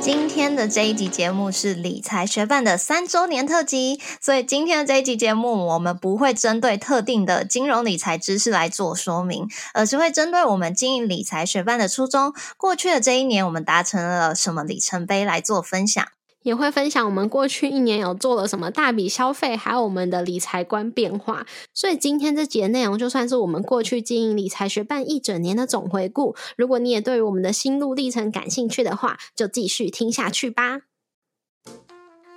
[0.00, 16.04] 今天的这一集节目是理财学伴的三周年特辑，所以今天的这一集节目，我们不会针对特定的金融理财知识来做说明，而是会针对我们经营理财学伴的初衷，过去的这一年我们达成了什么里程碑来做分享。
[16.42, 21.46] 也会分享我们过去一年有做了什么大笔消费，还有我们的理财观变化。
[21.74, 26.34] 所以今天这节内容就算是我们过去经营理财学办一整年的总回顾。
[26.56, 30.80] 如果你也对于我们的心路历程感兴趣的话，就继续听下去吧。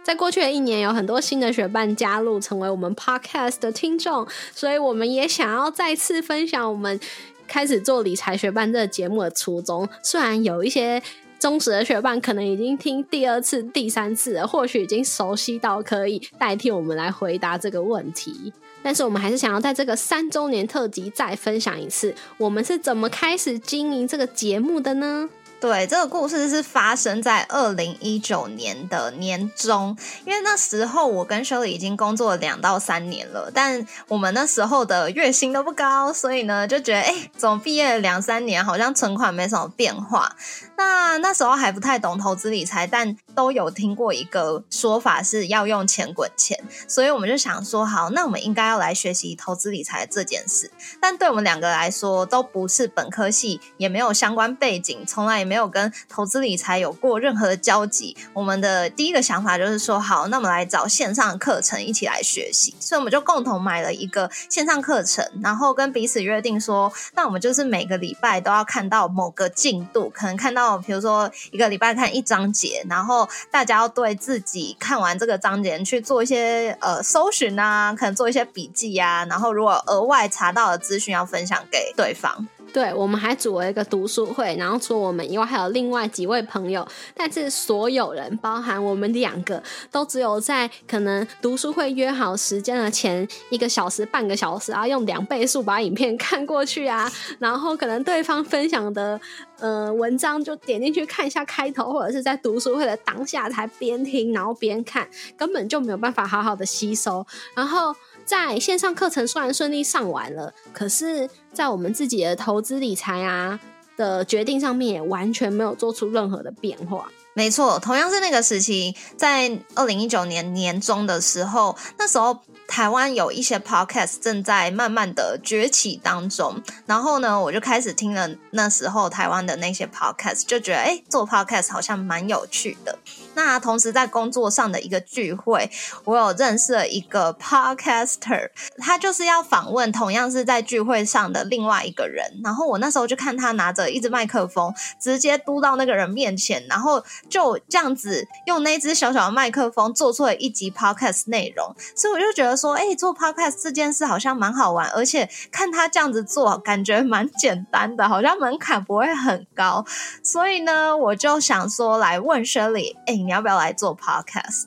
[0.03, 6.99] 在过去的一年，有很多新的学伴加入，成为我们 Podcast 的听众，所以我们也想要再次分享我们
[7.47, 9.87] 开始做理财学伴这个节目的初衷。
[10.03, 11.01] 虽然有一些。
[11.43, 18.53] 忠实的学伴可能已经听第二次、第三次了，或许已经熟悉到可以代替我们来回答这个问题。
[18.81, 25.29] 但是我们还是想要在这个三周年特辑再分享一次，我们是怎么开始经营这个节目的呢？
[25.63, 40.35] 对，这个故事是发生在二零一九年的年中，因为那时候我跟修理已经工作两到三年了，但我们那时候的月薪都不高，所以呢就觉得，哎，怎么毕业两三年，好像存款没什么变化。
[40.75, 50.71] 那那时候还不太懂投资理财，但都有听过一个说法是要用钱滚钱，所以我们就想说，好，那我们应该要来学习投资理财这件事。
[50.99, 58.15] 但对我们两个来说，都不是本科系，也没有相关背景，从来也没有跟投资理财有过任何的交集。
[58.33, 62.75] 我们的第一个想法就是说，好，那我们来找线上课程一起来学习。
[62.79, 70.73] 所以我们就共同买了一个线上课程，然后跟彼此约定说，那我们就是每个礼拜都要看到某个进度，可能看到。
[70.85, 82.47] 比如说一个礼拜看一章节，然后大家要对自己看完这个章节去做一些呃搜寻啊，可能做一些笔记啊，然后如果额外查到的资讯要分享给对方。
[82.73, 86.85] 对，我们还组了一个读书会，然后除了我们以外，还有另外几位朋友。
[87.13, 89.61] 但是所有人，包含我们两个，
[89.91, 97.09] 都只有在可能读书会约好时间的前一个小时、半个小时啊，用两倍速把影片看过去啊。
[97.37, 99.21] 然后可能对方分享的
[99.59, 105.07] 呃文章，就点进去看一下开头，或者是在读书会的当下才边听然后边看，
[105.37, 107.23] 根本就没有办法好好的吸收。
[107.55, 107.95] 然后。
[108.25, 113.59] 在线上课程虽然顺利上完了，可是，在我们自己的投资理财啊
[113.97, 117.09] 的决定上面，也完全没有做出任何的变化。
[117.35, 132.99] 没错，同样是那个时期，在二零一九年年中的时候，那时候台湾有一些 podcast 正在慢慢的崛起当中，然后呢，我就开始听了那时候台湾的那些 podcast，就觉得哎，做 podcast 好像蛮有趣的。
[133.35, 135.69] 那同时在工作上的一个聚会，
[136.03, 142.39] 我有认识了一个 podcaster，他就是要访问同样是在聚会上的另外一个人。
[142.43, 151.75] 然后我那时候就看他拿着一支麦克风，直接嘟到那个人面前，然后就这样子用那支小小的麦克风做出了一集 podcast 内容。
[151.95, 159.83] 所以我就觉得说，哎，做 podcast 这件事好像蛮好玩，而且看他这样子做，感觉蛮简单的，好像门槛不会很高。
[160.21, 163.22] 所以呢，我就想说来问 Shirley，哎。
[163.25, 164.65] 你要不要来做 podcast？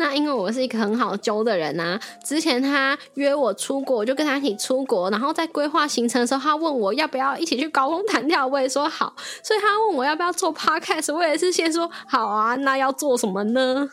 [0.00, 9.12] 那因为我是一个很好揪的人啊，之前他约我出国，我就跟他一起出国，然后在规划行程的时候，他问我要不要一起去高空弹跳，我也说好。
[9.42, 12.54] 所以他问我要不要做 podcast，我也是先说好啊。
[12.54, 13.88] 那要做什么呢？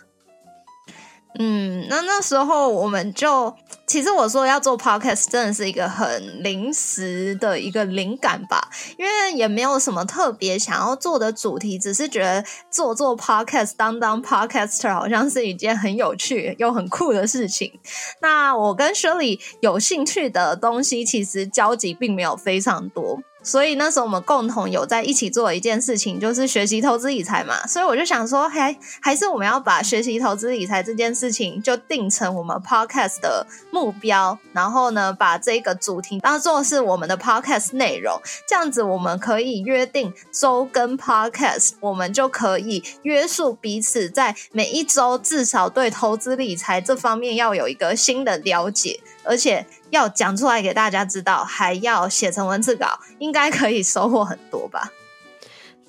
[1.40, 3.56] 嗯，那那时候我们就，
[3.88, 17.72] 其实我说要做 podcast 真的是一个很临时的一个灵感吧，因为也没有什么特别想要做的主题，只是觉得做做 podcast 当当 podcaster 好像是一件很有趣又很酷的事情。
[18.22, 23.20] 那我跟 Shirley 有兴趣的东西，其实交集并没有非常多。
[23.46, 27.66] 所以那时候我们共同有在一起做一件事情，就是学习投资理财嘛。
[27.68, 38.20] 所以我就想说，还还是我们要把学习投资理财这件事情就定成我们 podcast 的目标，然后呢，把这个主题当做是我们的 podcast 内容。
[38.48, 49.00] 这样子我们可以约定周跟 podcast，我们就可以约束彼此，在每一周至少对投资理财这方面要有一个新的了解。
[49.26, 54.92] 而且要讲出来给大家知道，还要写成文字稿，应该可以收获很多吧？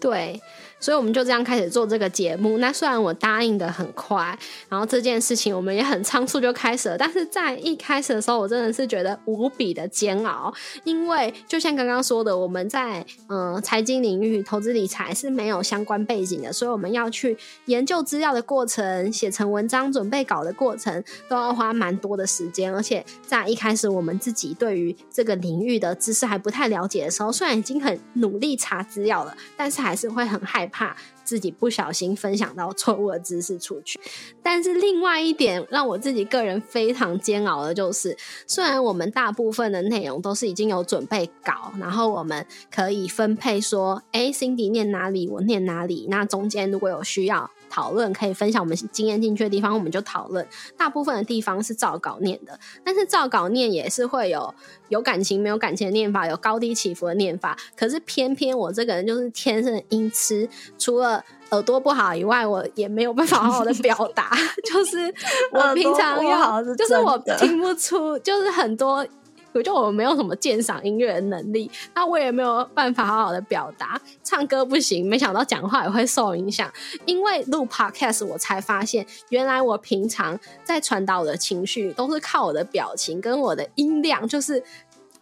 [0.00, 0.40] 对。
[0.86, 2.58] 所以我们就这样开始做这个节目。
[2.58, 4.38] 那虽然我答应的很快，
[4.68, 10.54] 然后这件事情我们也很仓促就开始了，但是在一开始的时候，我真的是觉得无比的煎熬，
[10.84, 22.72] 因为就像刚刚说的，我们在嗯财经领域、投资理财是没有相关背景的，所以我们要去研究资料的过程、写成文章、准备稿的过程，都要花蛮多的时间。
[22.72, 30.75] 而且在一开始，我们自己对于这个领域的知识还不太了解的时候，虽然已经很努力查资料了，但是还是会很害怕。
[30.76, 30.94] 怕
[31.24, 33.98] 自己不小心分享到错误的知识出去，
[34.42, 38.14] 但是另外一点让我自己个人非常煎熬的就是，
[38.46, 47.50] 虽然我们大部分的内容都是已经有准备稿，然后我们可以分配说，哎，Cindy 念哪里，我念哪里，那中间如果有需要。
[47.68, 50.46] 讨论可以分享我们经验进去的地方，我们就讨论。
[50.76, 54.54] 大部分的地方是照稿念的，但是照稿念也是会有
[54.88, 57.56] 有感情没有感情的念法，有高低起伏的念法。
[57.76, 60.48] 可是偏偏我这个人就是天生音痴，
[60.78, 64.30] 除了耳朵不好以外，我也没有办法好好的表达。
[64.64, 65.12] 就是
[65.52, 69.06] 我 平常要，就是我听不出，就是很多。
[69.56, 76.70] 我就我没有什么鉴赏音乐的能力，那我也没有办法好好的表达，唱歌不行，没想到讲话也会受影响。
[77.04, 84.62] 因为录 podcast，我才发现原来我平常在传达我的情绪都是靠我的表情跟我的音量，就是。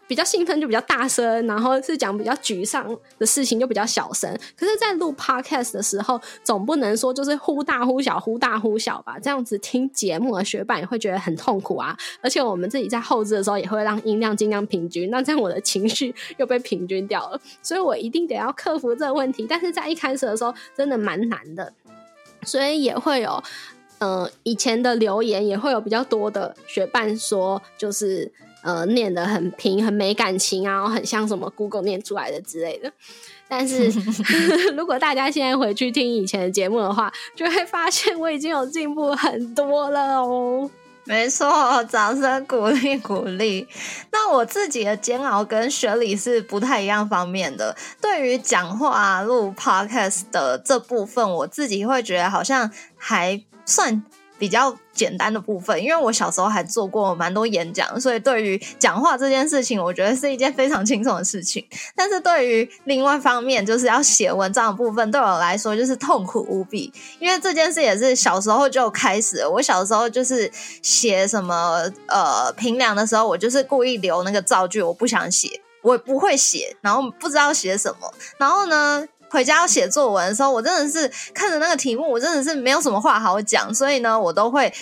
[0.06, 4.30] 比较兴奋就比较大声，然后是讲比较沮丧的事情就比较小声。
[4.56, 9.18] 可是，在录 podcast 的时候，总不能说就是忽大忽小，忽大忽小吧？
[9.18, 11.96] 这样子听节目的学伴也会觉得很痛苦啊。
[12.20, 15.10] 而且我们自己在后置的时候，也会让音量尽量平均。
[15.10, 19.46] 那这样我的情绪又被平均掉了，所以我一定得要克服这个问题。
[19.48, 21.72] 但是在一开始的时候，真的蛮难的，
[22.42, 23.42] 所以也会有，
[24.00, 28.30] 嗯，以前的留言也会有比较多的学伴说，就是。
[28.64, 32.90] 呃，念的很平，很没感情啊，很像什么 Google 念出来的之类的。
[33.46, 33.92] 但是
[34.74, 40.70] 如果大家现在回去听以前的节目的话，就会发现我已经有进步很多了哦。
[41.04, 43.68] 没错，掌声鼓励鼓励。
[44.10, 47.76] 那我自己的煎熬跟学理是不太一样方面的。
[48.00, 54.02] 对于讲话录 Podcast 的这部分，我自己会觉得好像还算。
[54.38, 61.64] 比较简单的部分，因为我小时候还做过蛮多演讲，所以对于讲话这件事情，我觉得是一件非常轻松的事情。
[61.94, 66.92] 但是对于另外方面，就是要写文章的部分，对我来说就是痛苦无比。
[67.18, 70.50] 因为这件事也是小时候就开始，我小时候就是
[70.82, 79.06] 写什么呃评量的时候，我就是故意留那个造句，我不想写，我也不会写，然后不知道写什么，然后呢。
[79.34, 84.72] 回家要写作文的时候，我真的是看着那个题目，我真的是没有什么话好讲，所以呢，我都会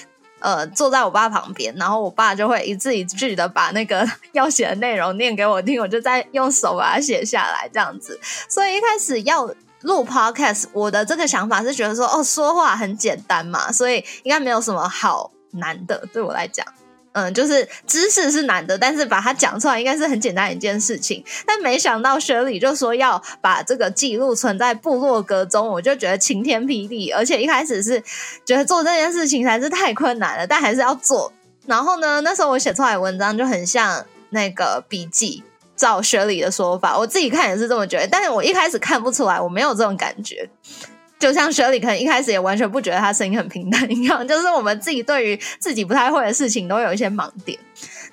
[0.41, 8.21] 呃坐在我爸旁边，然后我爸就会一字一句的把那个 要写的内容念给我听，我就在用手把它写下来，这样子。
[8.47, 9.47] 所以一开始要
[9.81, 16.67] 录 podcast，我的这个想法是觉得说，哦，说话很简单嘛，所以应该没有什么好难的，对我来讲。
[17.13, 21.23] 嗯，就是知识是难的，但是把它讲出来应该是很简单一件事情。
[21.47, 27.11] 但没想到学理就说要把这个记录存在部落格中，我就觉得晴天霹雳。
[27.11, 28.03] 而且一开始是
[28.47, 31.33] 觉得做这件事情还是太困难了，但还是要做。
[31.67, 35.45] 然后呢，那时候我写出来文章就很像那个笔记，
[35.77, 38.09] 照学理的说法，我自己看也是这么觉得。
[38.11, 40.49] 但是我一开始看不出来，我没有这种感觉。
[41.23, 47.57] 就像雪里可能一开始也完全不觉得他声音很平淡一样， 就是我们自己对于自己不太会的事情都有一些盲点。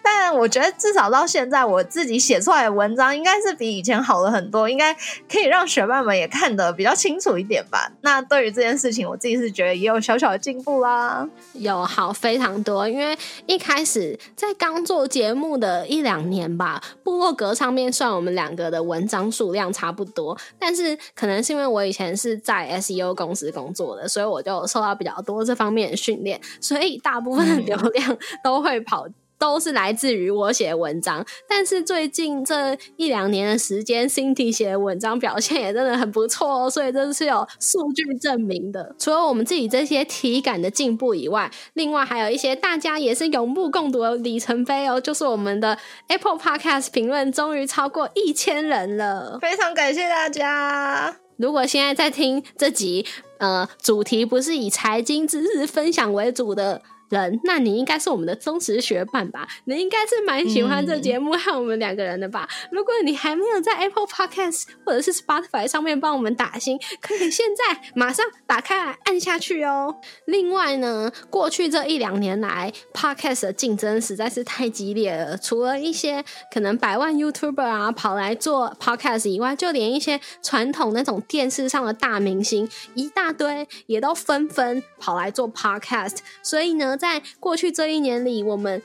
[0.01, 4.93] 但我觉得至少到现在，我自己写出来的文章应该是比以前好了很多，应该
[5.31, 7.91] 可以让学伴们也看得比较清楚一点吧。
[8.01, 12.87] 那对于这件事情，我自己是觉得也有小小的进步啦，有好非常多。
[12.87, 29.07] 因为一开始在刚做节目的一两年吧，部落格上面算我们两个的文章数量差不多，但是可能是因为我以前是在 SEO 公司工作的，所以我就受到比较多这方面的训练，所以大部分的流量都会跑。
[29.39, 38.93] 都是来自于我写的文章，但是最近这一两年的时间，Cindy 写的文章表现也真的很不错哦，所以这是有数据证明的。
[38.99, 45.77] 除了我们自己这些体感的进步以外，另外还有一些大家也是有目共睹的里程碑哦，就是我们的
[46.09, 51.15] Apple Podcast 评论终于超过一千人了，非常感谢大家。
[51.37, 53.05] 如果现在在听这集。
[53.39, 56.81] 呃主题不是以财经知识分享为主的。
[57.09, 59.47] 人，那你应该是我们的忠实学伴吧？
[59.65, 62.47] 你应该是蛮喜欢这节目和我们两个人的吧？
[62.71, 69.95] 如果你还没有在 Apple Podcast 或者是 Spotify 上面帮我们打星，可以现在马上打开来按下去哦。
[70.25, 75.35] 另外呢，过去这一两年来，Podcast 的竞争实在是太激烈了。
[75.37, 76.23] 除了一些
[76.53, 86.17] 可能百万 YouTuber 啊跑来做 Podcast 以外，就连一些传统那种电视上的大明星一大堆，也都纷纷跑来做 Podcast。
[86.43, 86.98] 所以呢。
[86.99, 88.81] 在过去这一年里，我们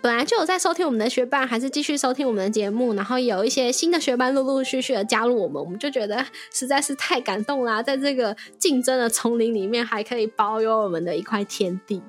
[0.00, 7.82] 本来就有在收听我们的学伴，还是继续收听我们的节目，然后有一些新的学伴陆陆续续的加入我们，我们就觉得实在是太感动啦！
[7.82, 12.00] 在这个竞争的丛林里面，还可以保有我们的一块天地。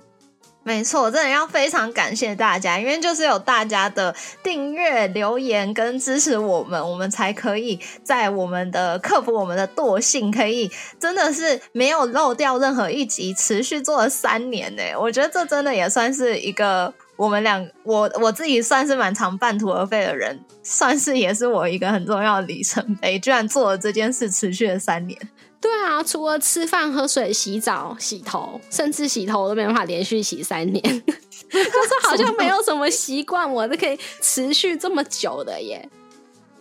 [0.68, 10.70] 没错，真的要非常感谢大家，因为就是有大家的订阅、留言跟支持我们，我们才可以在我们的克服我们的惰性，可以
[11.00, 14.84] 真的是没有漏掉任何一集，持续做了三年呢。
[15.00, 25.18] 我觉得这真的也算是一个我们两我我自己算是蛮常半途而废的人，算是也是我一个很重要的里程碑，居然做了这件事，持续了三年。
[25.60, 30.82] 对啊，除了吃饭、喝水、洗澡、洗头，甚至洗头都没办法连续洗三年，
[31.50, 35.90] 就是好像没有什么习惯，我都可以持续这么久的耶。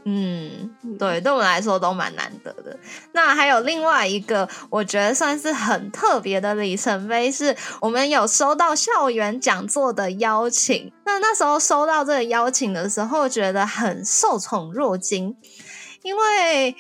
[0.05, 2.79] 嗯，对，对我们来说都蛮难得的。
[3.13, 10.91] 那还有另外一个，我觉得算是很特别的里程碑，是我们有收到校园讲座的邀请。
[11.05, 15.37] 那那时候收到这个邀请的时候，觉得很受宠若惊，
[16.03, 16.75] 因为。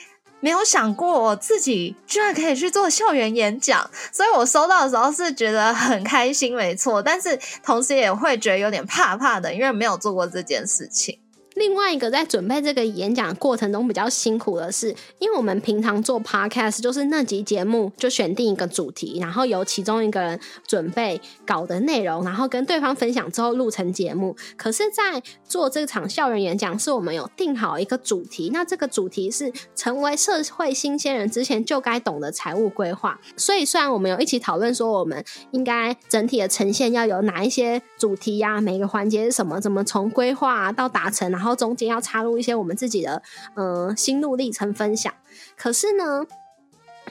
[0.46, 7.02] 没有想过我自己居然可以去做校园演讲，所以我收到的时候是觉得很开心，没错。
[7.02, 11.18] 但是同时也会觉得有点怕怕的，因为没有做过这件事情。
[11.56, 24.36] 另外一个在准备这个演讲过程中比较辛苦的是，因为我们平常做 podcast 就是那集节目就选定一个主题，然后由其中一个人准备稿的内容，然后跟对方分享之后录成节目。
[24.58, 33.18] 可是，在做这场校园演讲，是我们有定好一个主题，那这个主题是成为社会新鲜人之前就该懂的财务规划。
[33.34, 41.45] 所以，虽然我们有一起讨论说，我们应该整体的呈现要有哪一些主题呀，每个环节是什么，怎么从规划到达成，然后。
[41.46, 43.22] 然后中间要插入一些我们自己的
[43.54, 45.14] 嗯心路历程分享，
[45.56, 46.26] 可是呢，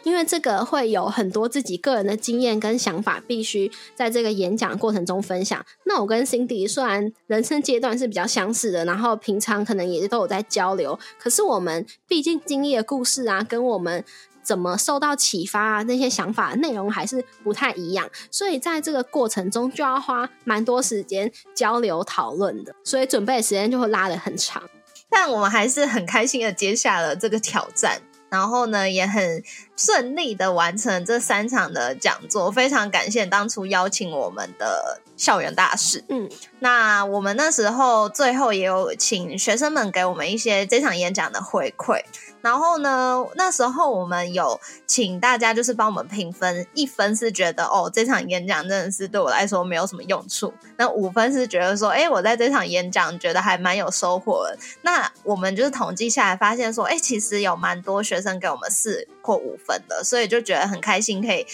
[0.03, 5.65] 因为这个会有很多自己个人的经验跟想法，必须在这个演讲过程中分享。
[5.85, 14.03] 那我跟 Cindy 虽然人生阶段是比较相似的，然后平常可能也都有在交流，可是我们毕竟经历的故事啊，跟我们。
[14.45, 15.83] 怎么受到启发啊？
[15.83, 24.61] 那些想法内容还是不太一样，所以在这个过程中就要花蛮多时间交流讨论的，所以准备时间就会拉得很长。
[25.09, 29.41] 但我们还是很开心的接下了这个挑战，然后呢也很
[29.77, 32.51] 顺利的完成这三场的讲座。
[32.51, 36.03] 非常感谢当初邀请我们的校园大使。
[36.09, 42.03] 嗯，那我们那时候最后也有请学生们给我们一些这场演讲的回馈。
[42.45, 43.25] 然后呢？
[43.33, 54.55] 那时候我们有请大家，就是帮我们评分，一分是觉得哦，这场演讲真的是对我来说没有什么用处；那五分是觉得说，哎，我在这场演讲觉得还蛮有收获的。
[54.83, 61.47] 那我们就是统计下来发现说，哎，其实有蛮多学生给我们四或五分的，所以就觉得很开心，可以。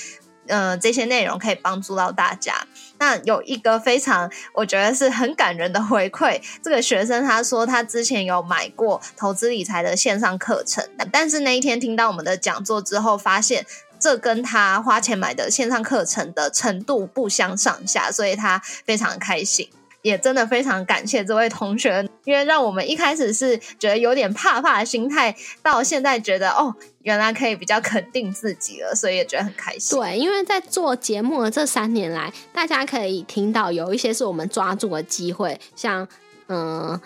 [0.48, 2.56] 嗯，这些内容可以帮助到大家。
[3.00, 13.66] 那有一个非常我觉得是很感人的回馈，这个学生他说他之前有买过投资理财的线上课程，但是那一天听到我们的讲座之后，发现
[14.00, 19.70] 这跟他花钱买的线上课程的程度不相上下，所以他非常开心。
[20.02, 30.00] 也真的非常感谢这位同学，因为让我们一开始是觉得有点怕怕的心态，到现在觉得哦，原来可以比较肯定自己了，所以也觉得很开心。
[30.00, 36.08] 对，因为在做节目的这三年来，大家可以听到有一些是我们抓住的机会，像
[36.48, 37.00] 嗯。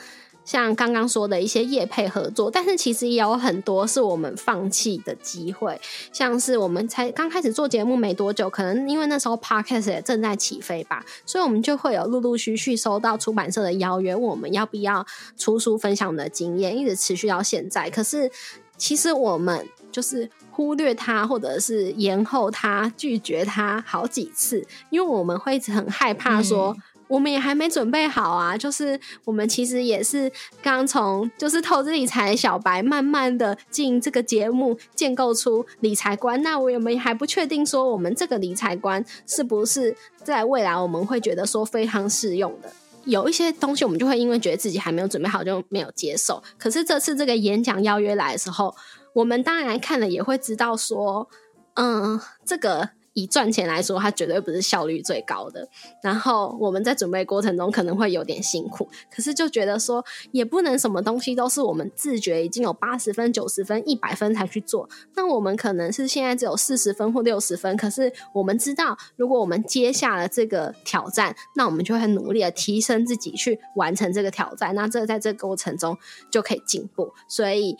[0.45, 5.81] 像刚刚说的一些业配合作，但是其实也有很多是我们放弃的机会。
[6.13, 17.89] 像是我们才刚开始做节目没多久，可能因为那时候 podcast 也正在起飞吧，所以我们就会有陆陆续续收到出版社的邀约，问我们要不要出书分享我们的经验，一直持续到现在。
[17.89, 18.31] 可是
[18.77, 26.77] 其实我们就是忽略它，或者是延后它，拒绝它好几次，因为我们会一直很害怕说。
[27.07, 30.31] 我们也还没准备好啊，就是我们其实也是
[30.61, 36.41] 刚从就是投资理财小白，慢慢的进这个节目，建构出理财观。
[36.41, 42.71] 那我们还不确定说，我们这个理财观是不是在未来我们会觉得说非常适用的。
[43.05, 46.41] 有一些东西，我们就会因为觉得自己还没有准备好，就没有接受。
[46.57, 48.75] 可是这次这个演讲邀约来的时候，
[49.13, 51.29] 我们当然看了也会知道说。
[51.75, 52.89] 嗯，这个。
[53.15, 55.67] 以赚钱来说，它绝对不是效率最高的。
[56.01, 64.87] 然后我们在准备过程中可能会有点辛苦，可是就觉得说也不能什么东西都是我们自觉已经有八十分、九十分、一百分才去做。
[65.15, 74.75] 那我们可能是现在只有四十分或六十分，可是我们知道，如果我们接下了这个挑战，那我们就会努力的提升自己去完成这个挑战。
[74.75, 75.97] 那这在这个过程中
[76.29, 77.13] 就可以进步。
[77.29, 77.77] 所以，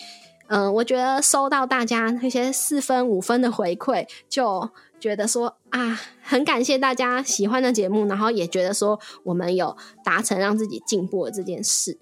[0.48, 4.70] 嗯，我觉得收到大家那些四分、五分的回馈，就。
[5.06, 12.00] 觉得说啊，很感谢大家喜欢的节目，然后也觉得说我们有达成让自己进步的这件事。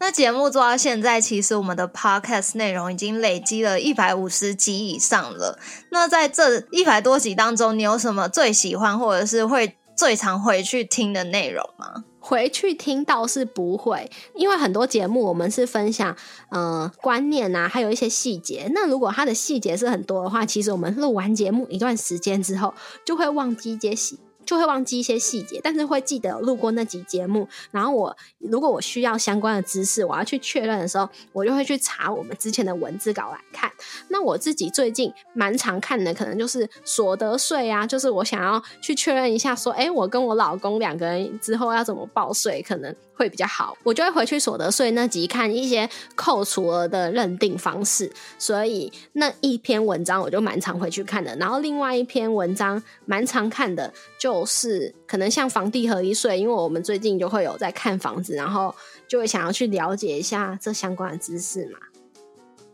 [0.00, 5.60] 那节目做到现在，其实我们的 podcast 内容已经累积了一百五十集以上了。
[5.92, 12.04] 那在这一百多集当中，你有什么最喜欢或者是会最常回去听的内容吗？
[12.20, 16.16] 回去听倒是不会，因为很多节目我们是分享
[16.50, 18.68] 呃观念啊，还有一些细节。
[18.74, 22.74] 那如果它的细节是很多的话，其实我们录完节目一段时间之后，
[23.04, 24.18] 就会忘记这些细。
[24.46, 27.46] 就会忘记一些细节，但是会记得录过那集节目。
[27.70, 33.70] 然后我如果我需要相关的知识，我要去确认的时候，我就会去查我们之前的文字稿来看。
[34.08, 42.94] 那我自己最近蛮常看的，可能就是所得税啊，就是我想要去确认一下，说，哎，我跟我老公两个人之后要怎么报税，可能。
[43.16, 51.34] 会比较好，我就会回去所得税那集看一些扣除额的认定方式，所以那一篇文章我就蛮常回去看的。
[51.36, 58.74] 然后另外一篇文章蛮常看的，就是可能像房地合一税，因为我们最近就会有在看房子，然后
[59.08, 61.78] 就会想要去了解一下这相关的知识嘛。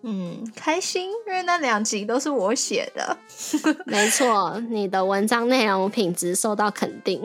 [0.05, 3.17] 嗯，开心，因为那两集都是我写的。
[3.87, 7.23] 没错，你的文章内容品质受到肯定。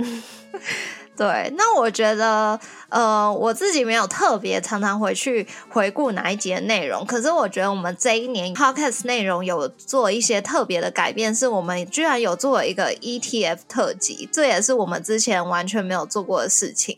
[1.17, 2.59] 对，那我觉得，
[2.89, 16.95] 呃，我自己没有特别常常回去回顾哪一集的内容，可是我觉得我们这一年 podcast 内容有做一些特别的改变，是我们居然有做了一个 ETF 特辑，这也是我们之前完全没有做过的事情。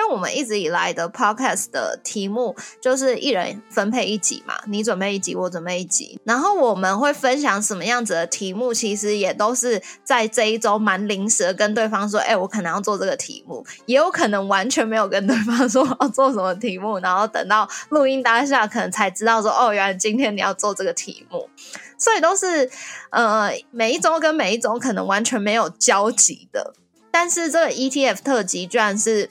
[0.00, 21.46] 因为我们一直以来的 podcast 的题目就是一人分配一集嘛，你准备一集，我准备一集，然后我们会分享什么样子的题目，其实也都是在这一周蛮临时的跟对方说，哎，我可能要做这个题目，也有可能完全没有跟对方说要做什么题目，然后等到录音当下可能才知道说，哦，原来今天你要做这个题目，
[21.98, 22.70] 所以都是
[23.10, 26.72] 呃每一周跟每一周可能完全没有交集的，
[27.10, 29.30] 但是这个 ETF 特辑居然是。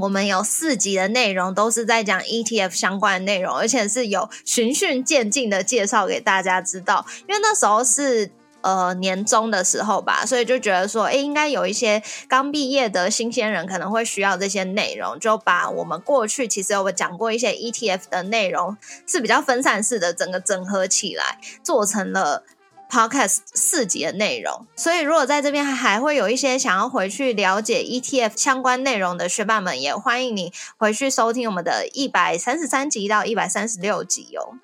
[0.00, 7.06] 我们有四集的内容都是在讲 ETF 相关的内容，而且是有循序渐进的介绍给大家知道。
[7.26, 22.44] 因为那时候是呃年终的时候吧，所以就觉得说，哎，应该有一些刚毕业的新鲜人可能会需要这些内容，就把我们过去其实有讲过一些 ETF 的内容是比较分散式的，整个整合起来做成了。
[22.90, 34.54] Podcast 四集的内容，所以如果在这边还会有一些想要回去了解 ETF 相关内容的学伴们，也欢迎你回去收听我们的一百三十三集到一百三十六集哦。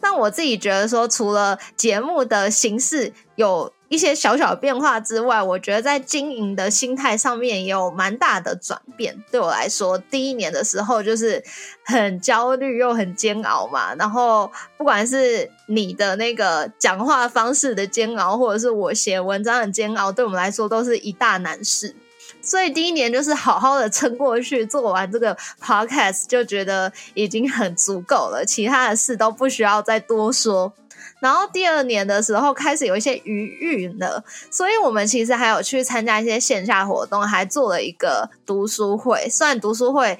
[0.00, 3.72] 那我自己觉得说，除了节目的形式有。
[3.94, 9.22] 一些小小变化之外，我觉得在经营的心态上面也有蛮大的转变。
[9.30, 11.42] 对我来说，第一年的时候就是
[11.84, 13.94] 很焦虑又很煎熬嘛。
[13.94, 21.94] 然后不管是你的那个讲话方式的煎熬，或者是我写文章的煎熬，对我们来说都是一大难事。
[22.42, 30.72] 所以第一年就是好好的撑过去，做完这个 podcast 就觉得已经很足够了，其他的事都不需要再多说。
[31.24, 39.26] 然后第二年的时候开始有一些余裕了，所以我们其实还有去参加一些线下活动，还做了一个读书会。
[39.30, 40.18] 虽然读书会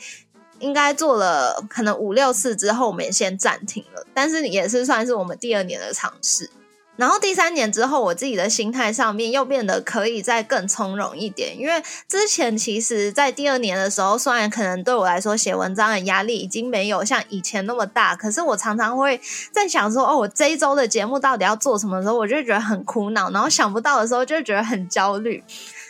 [0.60, 6.48] 应该做了可能五六次之后，我们也先暂停了，但是也是算是我们第二年的尝试。
[6.96, 21.96] 然后第三年之后，我自己的心态上面又变得可以再更从容一点，因为之前其实，在第二年的时候，虽然可能对我来说写文章的压力已经没有像以前那么大，可是我常常会在想说，哦，我这一周的节目到底要做什么？
[21.96, 25.42] 的时候我就觉得很苦恼，然后想不到的时候就觉得很焦虑，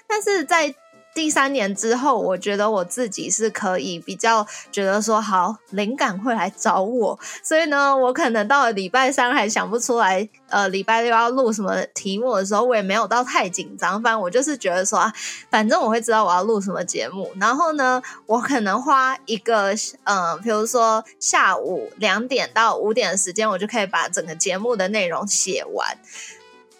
[0.07, 0.75] 但是在。
[1.15, 14.03] 第三年之后，我觉得我自己是可以比较觉得说好灵感会来找我，所以呢，我可能到了礼拜三还想不出来，呃，礼拜六要录什么题目的时候，我也没有到太紧张。
[14.03, 15.13] 反正我就是觉得说啊，
[15.51, 19.73] 反正我会知道我要录什么节目，然后呢，我可能花一个
[20.03, 25.97] 嗯，比如说下午两点到五点的时间，我就可以把整个节目的内容写完。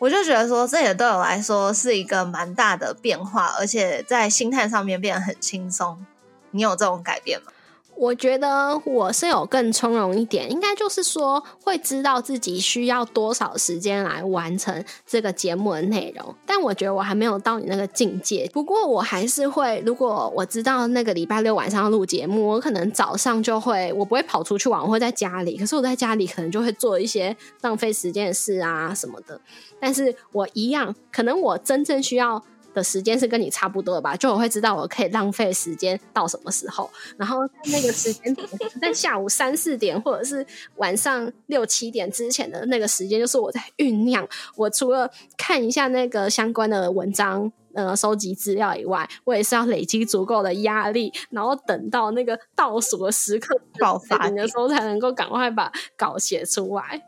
[0.05, 6.05] 我就觉得说，这也对我来说是一个蛮大的变化，而且在心态上面变得很轻松。
[6.51, 7.51] 你有这种改变吗？
[7.97, 16.35] 我觉得我是有更从容一点，应该就是说会知道自己需要多少时间来完成这个节目的内容。
[16.45, 18.51] 但我觉得我还没有到你那个境界。
[18.53, 25.57] 不过我还是会，如果我知道那个礼拜六晚上要录节目，我可能早上就会，我不会跑出去玩，我会在家里。
[25.57, 29.41] 可是我在家里可能就会做一些浪费时间的事啊什么的。
[29.81, 32.43] 但是我一样，可能我真正需要。
[32.75, 38.47] 的时间是跟你差不多的吧，就我会知道我可以浪费时间到什么时候，然后那个时间点
[38.83, 40.45] 在下午三四点或者是
[40.77, 44.29] 晚上六七点之前的那个时间，就是我在酝酿。
[44.57, 57.03] 我除了看一下那个相关的文章，呃，收集资料以外，我也是要累积足够的压力，然后等到那个倒数的时刻爆发的时候，才能够赶快把稿写出来。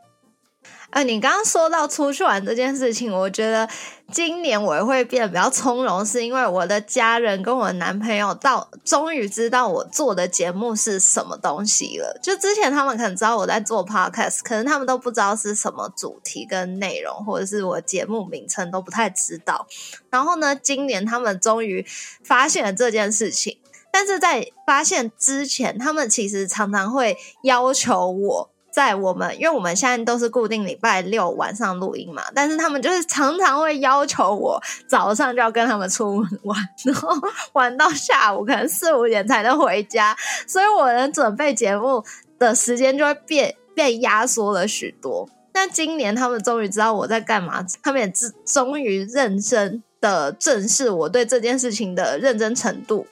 [0.91, 3.67] 呃，你刚刚说到出去玩这件事情，我觉得
[4.11, 12.17] 今年我会变得比较从容，是因为我的家人跟我的男朋友到终于知道我做的节目是什么东西了。
[12.23, 19.67] 就之前他们可能知道我在做 podcast，可能他们都不知道是什么主题跟内容，或者是我节目名称都不太知道。
[20.09, 21.85] 然后呢，今年他们终于
[22.23, 23.59] 发现了这件事情，
[23.91, 28.49] 但是在发现之前，他们其实常常会要求我。
[28.77, 37.09] 在我们，因为我们现在都是固定礼拜六晚上录音嘛，但是他们就是常常会要求我早上就要跟他们出门玩， 然后
[37.53, 42.03] 玩到下午可能四五点才能回家，所以我能准备节目
[42.37, 45.27] 的时间就会变被压缩了许多。
[45.55, 53.07] 那今年他们终于知道我在干嘛，他们也终终于认真的正视我对这件事情的认真程度，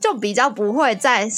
[0.00, 1.30] 就比较不会再。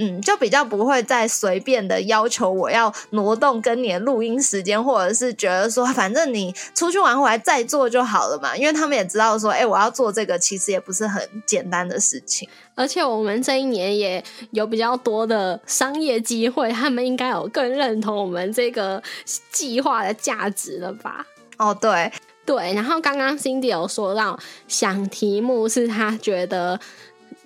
[0.00, 8.56] 嗯，就比较不会再随便的要求我要挪动跟你的录音时间，或者是觉得说反正你出去玩回来再做就好了嘛。
[8.56, 12.48] 因为他们也知道说，哎，我要做这个其实也不是很简单的事情。
[12.76, 19.02] 而且我们这一年也有比较多的商业机会，他们应该有更认同我们这个
[19.50, 21.26] 计划的价值了吧？
[21.56, 22.12] 哦，对
[22.46, 22.72] 对。
[22.72, 26.78] 然后刚刚 Cindy 有说到想题目是他觉得。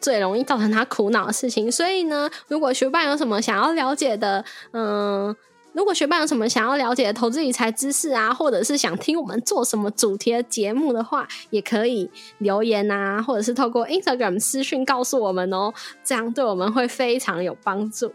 [0.02, 5.34] 最容易造成他苦恼的事情，所以呢，如果学霸有什么想要了解的，嗯，
[5.72, 15.72] 如果学霸有什么想要了解投资理财知识啊，或者是想听我们做什么主题的节目的话，也可以留言啊，或者是透过 Instagram 私讯告诉我们哦，
[16.04, 18.12] 这样对我们会非常有帮助。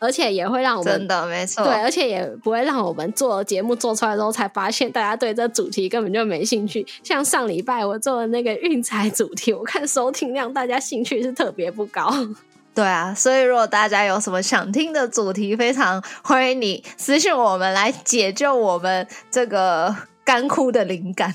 [0.00, 6.84] 而且也会让我们真的没错，对，而且也不会让我们做节目做出来之后才发现大家对这主题根本就没兴趣。
[7.04, 12.10] 像上礼拜我做的那个运彩主题，我看收听量大家兴趣是特别不高。
[12.74, 21.34] 对啊，所以如果大家有什么想听的主题，非常欢迎你私信我们来解救我们这个干枯的灵感。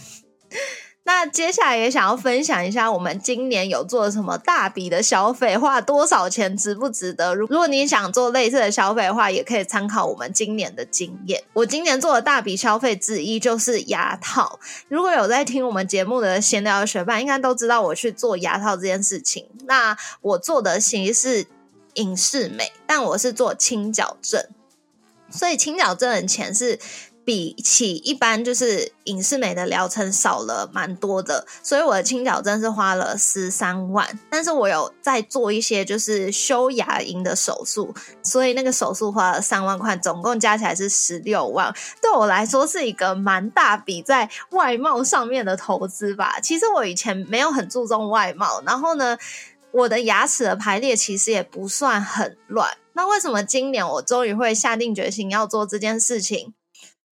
[1.07, 7.35] 那接下来也想要分享一下，我们今年有做什么大笔的消费，花多少钱，值不值得？
[7.35, 11.43] 如如果你想做类似的消费的话，也可以参考我们今年的经验。
[11.53, 14.59] 我今年做的大笔消费之一就是牙套。
[14.87, 19.45] 如果有在听我们节目的闲聊的学伴，应该都知道我去做牙套这件事情。
[19.65, 21.45] 那我做的其实是
[21.93, 24.43] 影视美，但我是做轻矫正，
[25.29, 26.79] 所以轻矫正的钱是。
[27.25, 41.73] 比起一般就是影视美的疗程少了蛮多的，所以我的清矫正是花了十三万，但是我有在做一些就是修牙龈的手术，所以那个手术花了三万块，总共加起来是十六万。
[42.01, 46.39] 对我来说是一个蛮大笔在外貌上面的投资吧。
[46.39, 49.17] 其实我以前没有很注重外貌，然后呢，
[49.71, 52.77] 我的牙齿的排列其实也不算很乱。
[52.93, 56.53] 那为什么今年我终于会下定决心要做这件事情？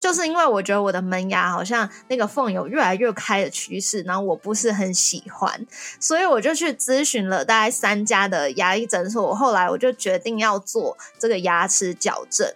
[0.02, 5.66] 就是因为我觉得我的门牙好像那个缝有越来越开的趋势，然后我不是很喜欢，
[6.00, 9.34] 所以我就去咨询了大概三家的牙医诊所。
[9.36, 12.52] 后来我就决定要做这个牙齿矫正。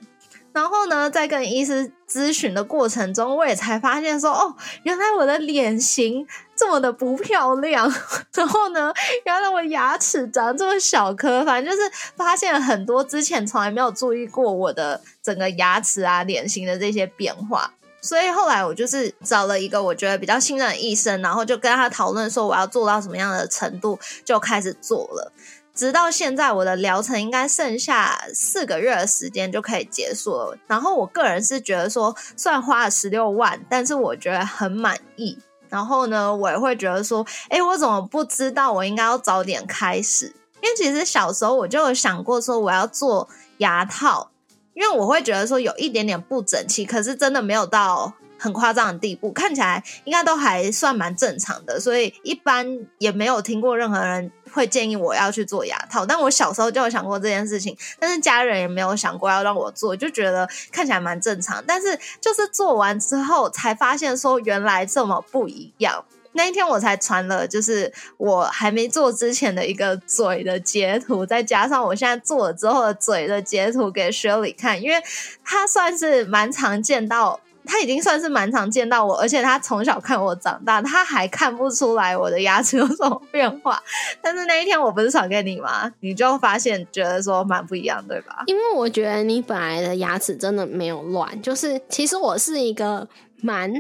[0.52, 6.26] 然后呢，在跟医师咨询的过程中，我也才发现说，哦，原来我的脸型
[6.56, 7.92] 这么的不漂亮。
[8.34, 8.94] 然后呢，
[9.26, 17.74] 原来我牙齿长这么小颗，反正就是发现很多之前从来没有注意过我的整个牙齿啊、脸型的这些变化。
[18.02, 25.32] 所以后来我就是找了一个我觉得比较信任的医生，然后就跟他讨论说我要做到什么样的程度，就开始做了。
[25.74, 30.58] 直到现在，我的疗程应该剩下四个月的时间就可以结束了。
[30.68, 35.38] 然后我个人是觉得说，虽然花了十六万，但是我觉得很满意。
[35.70, 40.34] 然后呢，我也会觉得说，哎，我怎么不知道我应该要早点开始？
[40.62, 44.30] 因为其实小时候我就有想过说，我要做牙套，
[44.74, 48.14] 因为我会觉得说有一点点不整齐，可是真的没有到。
[48.46, 56.06] 很夸张的地步，看起来应该都还算蛮正常的，所以一般也没有听过任何人会建议我要去做牙套。
[56.06, 61.64] 但我小时候就有想过这件事情，但是家人也没有想过要让我做，就觉得看起来蛮正常。
[61.66, 66.06] 但是就是做完之后才发现说原来这么不一样。
[66.38, 75.02] 那一天我才传了，就是我还没做之前的一个嘴的截图，再加上我现在做了之后的嘴的截图给 Shirley 看，因为
[75.46, 83.82] 他算是蛮常见到，他已经算是蛮常见到我，而且他从小看我长大，他还看不出来我的牙齿有什么变化。
[84.22, 85.92] 但是那一天我不是传给你吗？
[86.00, 88.44] 你就发现觉得说蛮不一样，对吧？
[88.48, 93.08] 因为我觉得你本来的牙齿真的没有乱，就是其实我是一个
[93.42, 93.74] 蛮。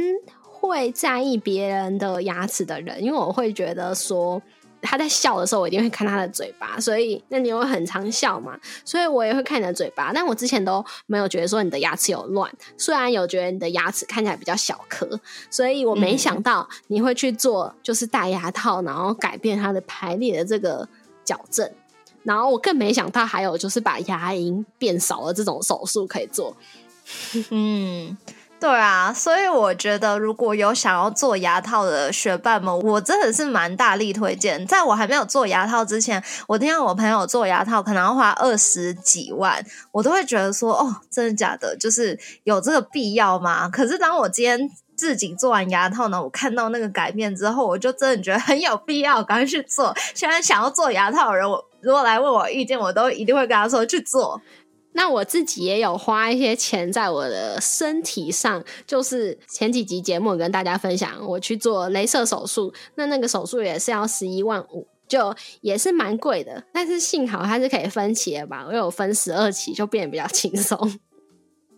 [0.67, 4.41] 会在意别人的牙齿的人，因为我会觉得说
[4.85, 10.11] 他在笑的时候，我一定会看他的嘴巴，所以那你会很常笑嘛，所以我也会看你的嘴巴。
[10.13, 15.19] 但我之前都没有觉得说你的牙齿有乱，虽然有觉得你的牙齿看起来比较小颗，
[15.49, 20.87] 所以我没想到你会去做就是戴牙套，然后改变它的排列的这个
[21.23, 21.69] 矫正，
[22.23, 26.55] 然后我更没想到还有就是把牙龈变少了这种手术可以做，
[27.49, 28.17] 嗯。
[28.57, 34.65] 对啊，所以我觉得如果有想要做牙套的学伴们，我真的是蛮大力推荐。
[34.65, 41.77] 在我还没有做牙套之前，我听到我朋友做牙套可能要花二十几万，我都会觉得说，哦，真的假的？
[41.77, 43.69] 就是有这个必要吗？
[43.69, 44.59] 可是当我今天
[44.95, 49.95] 自己做完牙套呢，我看到那个改变之后，我就真的觉得很有必要，赶快去做。
[50.15, 54.41] 现在想要做牙套的人，我如果来问我意见，我都一定会跟他说去做。
[54.97, 66.63] 那我自己也有花一些钱在我的身体上，就是前几集节目跟大家分享，我去做镭射手术，那那个手术也是要十一万五，就也是蛮贵的。
[66.73, 70.99] 但是幸好它是可以分期的吧，我有分十二期，就变得比较轻松。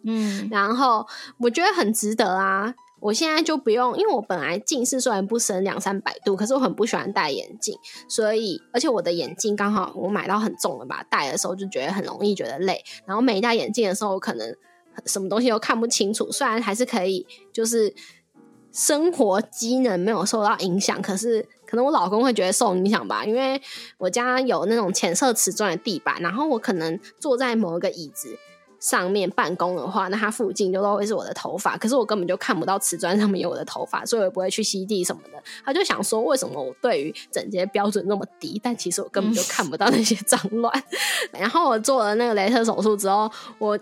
[0.06, 1.06] 嗯，然后
[1.40, 2.76] 我觉得很值得啊。
[3.00, 7.78] 我现在就不用，因为我本来近视虽然不深两三百度，可是我很不喜欢戴眼镜，
[8.10, 14.56] 所以而且我的眼镜刚好我买到很重的吧，戴的时候就觉得很容易觉得累，然后没戴眼镜的时候可能
[15.06, 17.94] 什么东西都看不清楚，虽然还是可以就是
[18.72, 23.62] 生活机能没有受到影响，可是可能我老公会觉得受影响吧，因为
[24.00, 28.38] 我家有那种浅色瓷砖的地板，然后我可能坐在某一个椅子。
[28.80, 35.44] 上面办公的话，那它附近就都会是我的头发，可是我根本就看不到瓷砖上面有我的头发，所以我也不会去吸地什么的。
[35.66, 38.60] 他就想说，为什么我对于整洁标准那么低？
[38.64, 40.72] 但其实我根本就看不到那些脏乱。
[41.32, 43.78] 然后我做了那个镭射手术之后，我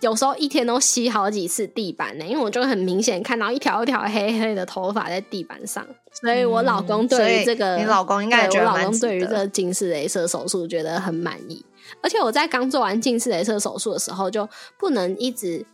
[0.00, 5.86] 有时候一天都吸好几次地板呢，因为我就很明显看到一条一条黑黑的头发在地板上。
[6.12, 11.64] 所以我老公对于这个，你老公应该我老公对于这个近视镭射手术觉得很满意。
[12.06, 15.66] 而且我在刚做完近视镭射手术的时候，就不能一直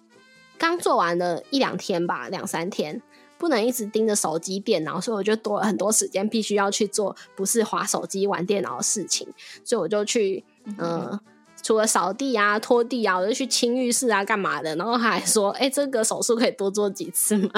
[0.57, 3.03] 刚做完了一两天吧，两三天
[3.37, 9.29] 不能一直盯着手机、电脑，所以我就多了很多时间，必须要去做不是划手机、玩电脑的事情。
[9.63, 10.43] 所以我就去，
[10.79, 11.21] 嗯，
[11.63, 14.75] 除了扫地啊、拖地啊，我就去清浴室啊，干嘛的？
[14.77, 17.51] 然后他还说：“哎，这个手术可以多做几次吗？”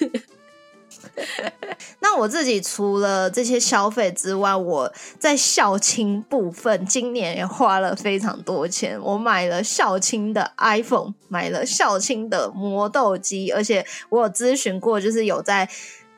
[2.10, 8.98] 那我自己除了这些消费之外，我在校青部分今年也花了非常多钱。
[9.02, 15.68] 我买了校青的 iPhone，买了校青的磨豆机，而且我有咨询过，就是有在。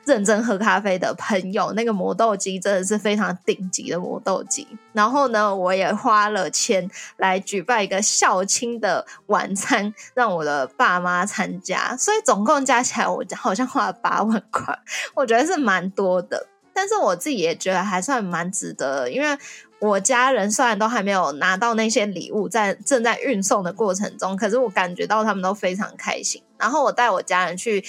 [0.05, 4.67] 认真喝咖啡的朋友，那个磨豆机真的是非常顶级的磨豆机。
[4.93, 11.95] 然后呢，我也花了钱来举办一个校庆的晚餐，让我的爸妈参加。
[11.95, 14.77] 所以总共加起来，我好像花了八万块，
[15.13, 16.47] 我觉得是蛮多的。
[16.73, 19.37] 但是我自己也觉得还算蛮值得，因为
[19.79, 26.41] 我家人虽然都还没有拿到那些礼物，在正在运送的过程中，可是我感觉到他们都非常开心。
[26.57, 27.83] 然后我带我家人去。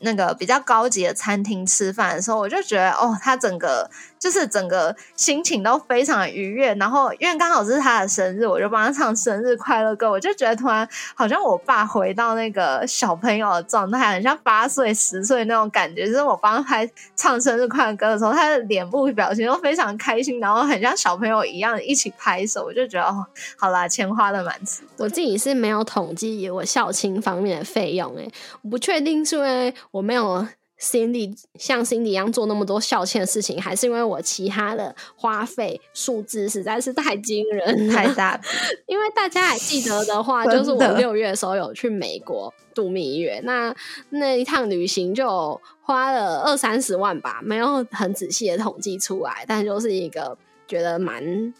[0.00, 3.88] 那个比较高级的餐厅吃饭的时候，我就觉得哦，他整个。
[4.20, 10.10] 就是整个心情都非常愉悦，然后因为刚好是他的生日，我就帮他唱生日快乐歌。
[10.10, 16.06] 我就觉得突然好像我爸回到那个小朋友的状态，很像八岁、十岁那种感觉。
[16.06, 16.86] 就是我帮他
[17.16, 22.64] 唱生日快乐歌的时候，他的脸部表情都非常开心，然后很像小朋友一样一起拍手。
[22.64, 23.24] 我就觉得哦，
[23.56, 24.82] 好啦，钱花的蛮值。
[24.98, 30.46] 我自己是没有统计我校庆方面的费用，诶，我不确定是因为我没有。
[30.82, 38.40] Cindy 像 Cindy 一样做那么多孝歉的事情，还是因为我其他的花费数字实在是太惊人、太大。
[38.88, 43.76] 因为大家还记得的话， 就是我六月的时候有去美国度蜜月，那
[44.08, 51.52] 那一趟旅行就花了二三十万吧，没有很仔细的统计出来，但就是一个觉得蛮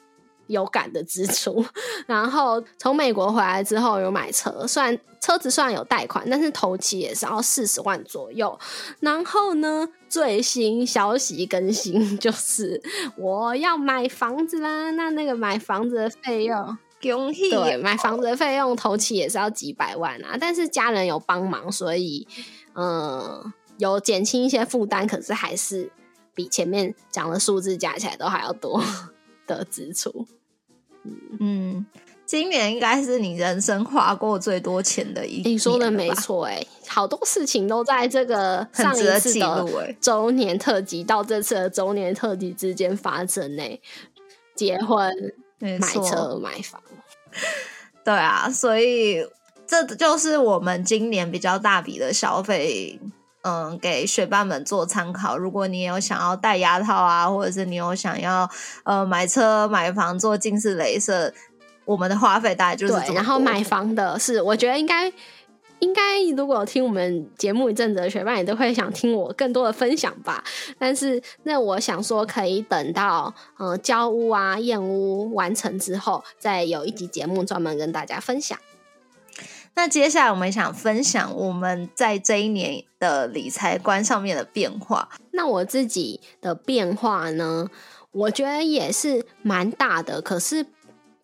[0.50, 1.64] 有感的支出。
[2.06, 8.58] 然后从美国回来之后有买车，虽然车子虽然有贷款，但是头期也是要四十万左右。
[9.00, 12.82] 然后呢，最新消息更新 就是
[13.16, 14.90] 我要买房子啦。
[14.90, 17.50] 那那个买房子的费用，恭喜！
[17.50, 20.36] 对，买房子的费用头期也是要几百万啊。
[20.40, 22.26] 但是家人有帮忙，所以
[22.74, 25.06] 嗯，有减轻一些负担。
[25.06, 25.92] 可是还是
[26.34, 28.82] 比前面讲的数字加起来都还要多
[29.46, 30.26] 的支出。
[31.38, 31.86] 嗯，
[32.26, 35.42] 今年应该是你人生花过最多钱的一。
[35.42, 43.62] 你说的没错，哎，好多事情都在这个 上一次的周年特辑到这次的周年特辑之间发生呢。
[44.54, 45.10] 结婚、
[45.58, 46.82] 买车、买房，
[48.04, 49.24] 对啊，所以
[49.66, 53.00] 这就是我们今年比较大笔的消费。
[53.42, 55.38] 嗯，给学伴们做参考。
[55.38, 58.48] 如果你有想要戴牙套啊，或者是你有想要
[58.84, 61.32] 呃买车、买房、做近视雷射，
[61.86, 63.14] 我们的花费大概就是对。
[63.14, 65.10] 然后买房的是，我觉得应该
[65.78, 70.44] 应该，如果听我们节目一阵子的学伴，也都会想听我更多的分享吧。
[70.78, 78.58] 但是那我想说，可以等到嗯交屋啊、验屋完成之后，再有一集节目专门跟大家分享。
[79.80, 85.08] 那接下来我们想分享我们在这一年的理财观上面的变化。
[85.30, 87.66] 那我自己的变化呢，
[88.12, 90.66] 我觉得也是蛮大的，可是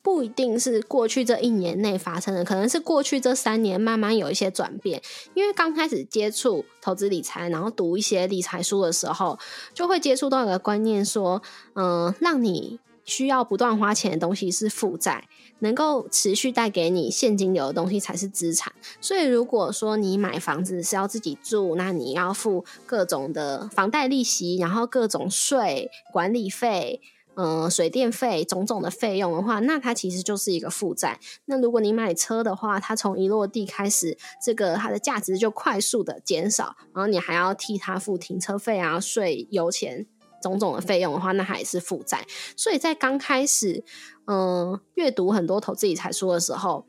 [0.01, 5.03] 不一定是过去这一年内发生的，可能是过去这三年慢慢有一些转变。
[5.35, 9.39] 因为刚开始接触投资理财，然后读一些理财书的时候，
[9.75, 11.43] 就会接触到一个观念，说，
[11.75, 15.29] 嗯，让你需要不断花钱的东西是负债。
[15.61, 18.73] 能够持续带给你现金流的东西才是资产。
[19.01, 27.01] 所以，如果说你买房子是要自己住，那你要付各种的房贷利息，然后各种税、管理费、
[27.35, 31.19] 嗯水电费种种的费用的话，那它其实就是一个负债。
[31.47, 40.07] 那如果你买车的话，它从一落地开始，这个它的价值就快速的减少，然后你还要替它付停车费啊、税、油钱
[40.43, 42.27] 种种的费用的话，那还是负债。
[42.57, 43.85] 所以在刚开始。
[44.27, 46.85] 嗯，阅读很多投资理财书的时候，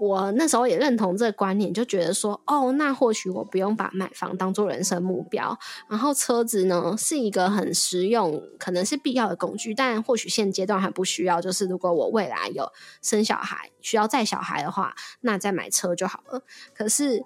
[0.00, 5.56] 我那时候也认同这个观念，就觉得说，哦，那或许我不用把买房当做人生目标，
[5.88, 11.40] 然后车子呢是一个很实用，可能是必要的工具，但或许现阶段还不需要。
[11.40, 12.70] 就是如果我未来有
[13.00, 16.42] 生小孩，需要带小孩的话，那再买车就好了。
[16.74, 17.24] 可是，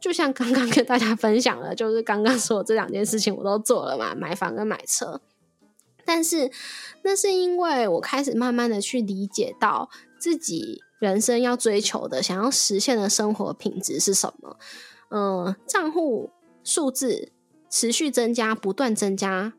[0.00, 5.20] 就像刚刚跟大家分享了，就是刚刚说这两件事情我都做了嘛，买房跟买车。
[6.10, 6.50] 但是，
[7.02, 14.56] 那是因为我开始慢慢的去理解到自己人生要追求的、想要实现的生活品质是什么。
[15.10, 16.30] 嗯，账户
[16.64, 17.30] 数字
[17.68, 19.52] 持续增加、不断增加，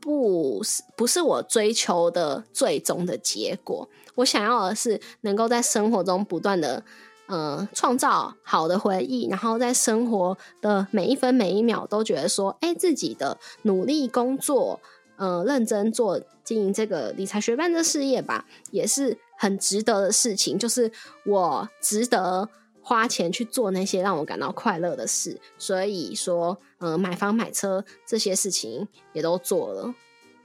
[0.00, 3.88] 不是不是我追求的最终的结果。
[4.16, 6.82] 我想要的是能够在生活中不断的，
[7.28, 14.80] 呃，创造好的回忆，然后在生活的每一分每一秒都觉得说，哎，自己的努力工作。
[15.18, 20.58] 呃，认真做经营这个理财学班的事业吧，也是很值得的事情。
[20.58, 20.90] 就是
[21.26, 22.48] 我值得
[22.80, 25.40] 花钱去做那些让我感到快乐的事。
[25.58, 29.94] 所以说，呃，买房买车这些事情也都做了，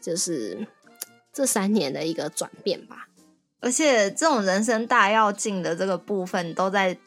[0.01, 0.67] 就是
[1.31, 3.07] 这三年的一个转变吧。
[3.61, 6.97] 而且，这种人生大要进的这个部分，都在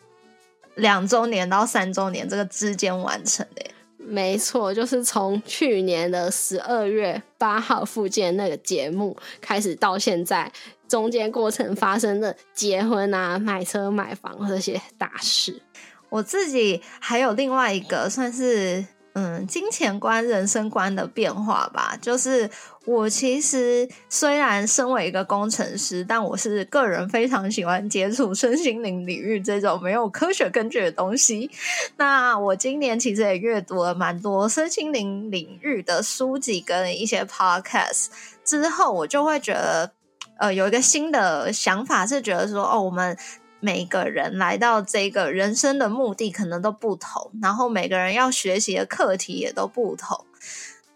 [0.77, 3.63] 两周年到三周年这个之间完成的。
[4.07, 10.51] 没错，就是从去年的十二月八号附近那个节目开始到现在，
[10.89, 15.61] 中间过程发生的结婚啊、买车、买房这些大事，
[16.09, 18.85] 我自己还有另外一个算是。
[19.19, 21.97] 嗯，金钱观、人生观的变化吧。
[22.03, 22.51] 就是
[22.85, 31.51] 我其实虽然身为一个工程师，但我是个人非常喜欢接触身心灵领域这种没有科学根据的东西。
[31.97, 38.09] 那我今年其实也阅读了蛮多身心灵领域的书籍跟一些 podcast，
[38.45, 39.93] 之后我就会觉得，
[40.39, 43.17] 呃，有一个新的想法，是觉得说，哦，我们。
[43.61, 50.27] 每个人来到这个人生的目的可能都不同，然后每个人要学习的课题也都不同，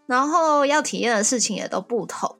[0.06, 2.36] 然后要体验的事情也都不同。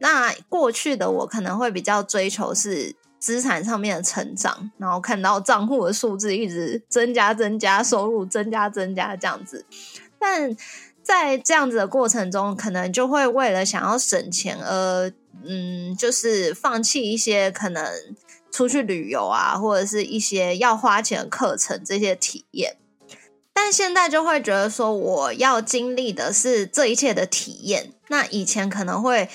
[0.00, 9.66] 那过去的我可能会比较追求是资产上面的成长，然后看到账户的数字一直增加、增加，收入增加、增加这样子。
[10.20, 10.56] 但
[11.02, 15.12] 在这样子的过程中，可能就会为了想要省钱而
[15.44, 17.84] 嗯，就是放弃一些可能。
[18.50, 22.76] 出去旅游啊，或者是一些要花钱的课程，这些体验。
[23.52, 27.92] 但现在就会觉得说，我要经历的是这一切的体验。
[28.08, 29.28] 那以前可能会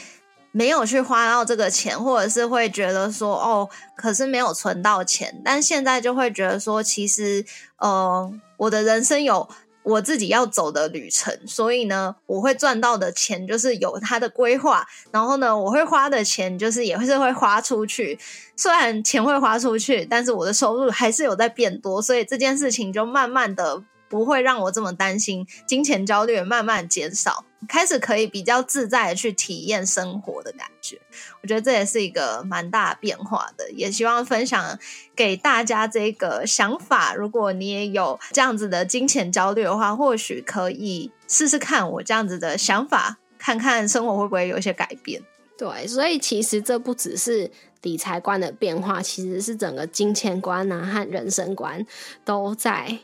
[0.51, 7.45] 没有去花到这个钱，或者是会觉得说哦，可是没有存到钱，但现在就会觉得说，其实
[7.77, 9.49] 呃，我的人生有。
[9.83, 18.17] 我自己要走的旅程，所以呢，我会赚到的钱就是有他的规划，然后呢，我会花的钱就是也会是会花出去。
[18.55, 23.83] 虽然钱会花出去，但是我的收入还是有在变多，所以这件事情就慢慢的。
[24.13, 31.01] 不会让我这么担心，金钱焦虑慢慢减少，开始可以比较自在的去体验生活的感觉。
[31.41, 34.77] 我觉得这也是一个蛮大变化的，也希望分享
[35.15, 37.15] 给大家这个想法。
[37.15, 45.23] 如果你也有这样子的金钱焦虑的话，或许可以试试看我这样子的想法，看看生活会不会有一些改变。
[45.57, 47.49] 对，所以其实这不只是
[47.81, 51.83] 理财观的变化，其实是整个金钱观啊和人生观
[52.23, 52.99] 都在。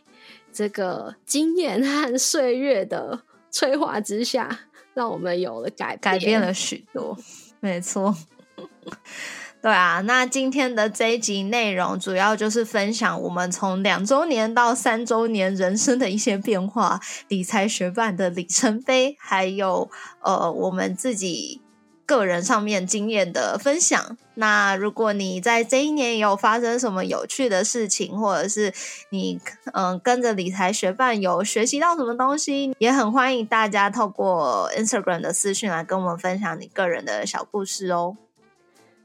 [0.51, 3.21] 这个经验和岁月的
[3.51, 4.61] 催化之下，
[4.93, 7.17] 让我们有了改改变了许多。
[7.59, 8.15] 没错，
[9.61, 10.01] 对啊。
[10.01, 19.89] 那今天的这一集内容，主要就是分享我们从两周年到三周年人生的一些变化，理财学办的里程碑，还有
[20.21, 21.61] 呃我们自己。
[22.09, 24.17] 个人上面经验的分享。
[24.33, 28.73] 那如果你在这一年有发生什么有趣的事情，或者是
[29.11, 29.39] 你
[29.73, 38.17] 嗯跟着理财学伴有学习到什么东西，也很欢迎大家透过 Instagram 的私讯来跟我们分享你个人的小故事哦。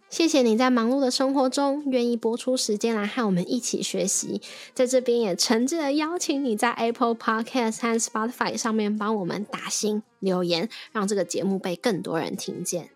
[0.09, 4.41] 谢谢你在忙碌的生活中愿意播出时间来和我们一起学习，
[4.73, 12.94] 在这边也诚挚的邀请你在 Apple Podcast 和 Spotify 上面帮我们打星留言，让这个节目被更多人听见。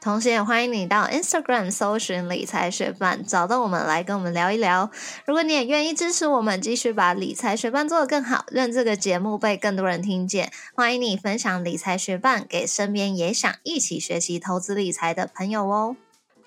[0.00, 4.90] 同时也欢迎你到 Instagram 搜寻理财学伴，找到我们来跟我们聊一聊。
[5.26, 15.96] 如果你也愿意支持我们，继续把理财学伴做得更好，让这个节目被更多人听见，欢迎你分享理财学伴给身边也想一起学习投资理财的朋友哦。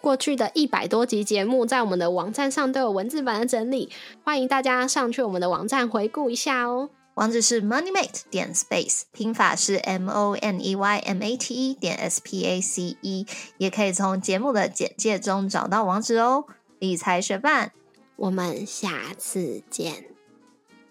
[0.01, 3.91] 过去的一百多集节目在我们的网站上都有文字版的整理，
[4.23, 6.89] 欢迎大家上去我们的网站回顾一下哦。
[7.15, 12.43] 网址是 moneymate 点 space，拼法是 m o n e y m a t e 点 s p
[12.45, 16.45] a c e，也可以从节目的简介中找到网址哦。
[16.79, 17.71] 理财学伴，
[18.15, 20.05] 我们下次见，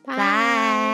[0.05, 0.92] 拜。